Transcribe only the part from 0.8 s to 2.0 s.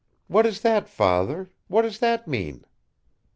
Father? What does